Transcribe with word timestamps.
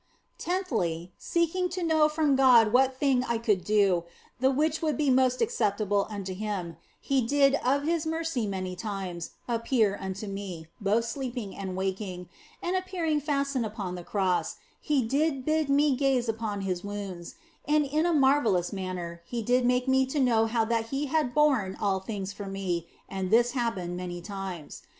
Tenthly, 0.39 1.11
seeking 1.19 1.69
to 1.69 1.83
know 1.83 2.09
from 2.09 2.35
God 2.35 2.73
what 2.73 2.97
thing 2.97 3.23
I 3.25 3.37
could 3.37 3.63
do, 3.63 4.03
the 4.39 4.49
which 4.49 4.81
would 4.81 4.97
be 4.97 5.11
most 5.11 5.43
acceptable 5.43 6.07
unto 6.09 6.33
Him, 6.33 6.77
He 6.99 7.21
did 7.21 7.51
6 7.53 7.59
THE 7.59 7.59
BLESSED 7.59 7.65
ANGELA 7.67 7.75
of 7.75 7.83
His 7.83 8.05
mercy 8.07 8.47
many 8.47 8.75
times 8.75 9.29
appear 9.47 9.95
unto 10.01 10.25
me, 10.25 10.65
both 10.79 11.05
sleeping 11.05 11.55
and 11.55 11.75
waking, 11.75 12.29
and 12.63 12.75
appearing 12.75 13.21
fastened 13.21 13.63
upon 13.63 13.93
the 13.93 14.03
Cross 14.03 14.55
He 14.79 15.03
did 15.03 15.45
bid 15.45 15.69
me 15.69 15.95
gaze 15.95 16.27
upon 16.27 16.61
His 16.61 16.83
wounds, 16.83 17.35
and 17.67 17.85
in 17.85 18.07
a 18.07 18.11
marvellous 18.13 18.73
manner 18.73 19.21
He 19.25 19.43
did 19.43 19.65
make 19.65 19.87
me 19.87 20.07
to 20.07 20.19
know 20.19 20.47
how 20.47 20.65
that 20.65 20.87
He 20.87 21.05
had 21.13 21.35
borne 21.35 21.77
all 21.79 21.99
things 21.99 22.33
for 22.33 22.47
me; 22.47 22.87
and 23.07 23.29
this 23.29 23.51
happened 23.51 23.97
many 23.97 24.19
times. 24.19 24.81